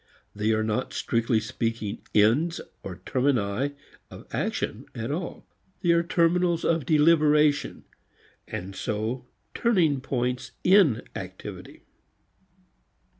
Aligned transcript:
They 0.35 0.51
are 0.51 0.63
not 0.63 0.93
strictly 0.93 1.39
speaking 1.39 2.01
ends 2.15 2.59
or 2.81 3.03
termini 3.05 3.75
of 4.09 4.25
action 4.33 4.87
at 4.95 5.11
all. 5.11 5.45
They 5.83 5.91
are 5.91 6.01
terminals 6.01 6.65
of 6.65 6.87
deliberation, 6.87 7.83
and 8.47 8.75
so 8.75 9.27
turning 9.53 10.01
points 10.01 10.53
in 10.63 11.03
activity. 11.15 11.83